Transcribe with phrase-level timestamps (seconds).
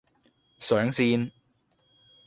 [0.59, 1.29] 上線